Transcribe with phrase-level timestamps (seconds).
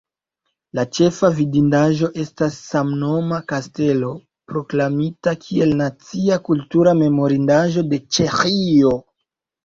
[0.77, 4.09] La ĉefa vidindaĵo estas samnoma kastelo,
[4.51, 8.95] proklamita kiel Nacia kultura memorindaĵo de Ĉeĥio.